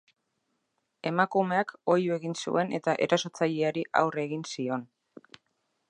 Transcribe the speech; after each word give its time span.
Emakumeak 1.09 1.73
oihu 1.95 2.15
egin 2.17 2.33
zuen 2.45 2.73
eta 2.79 2.97
erasotzaileari 3.07 3.85
aurre 4.03 4.27
egin 4.31 4.47
zion. 4.55 4.89